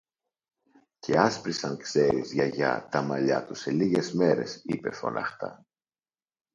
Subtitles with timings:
[0.99, 5.65] Και άσπρισαν, ξέρεις, Γιαγιά, τα μαλλιά του σε λίγες μέρες, είπε φωναχτά.